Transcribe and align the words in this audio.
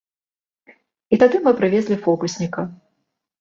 І 1.15 1.19
тады 1.23 1.41
мы 1.45 1.51
прывезлі 1.59 1.99
фокусніка. 2.07 2.61